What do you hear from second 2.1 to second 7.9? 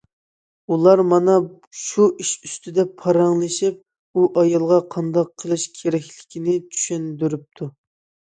ئىش ئۈستىدە پاراڭلىشىپ، ئۇ ئايالغا قانداق قىلىش كېرەكلىكىنى چۈشەندۈرۈپتۇ.